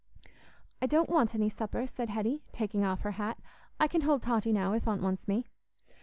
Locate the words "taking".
2.51-2.83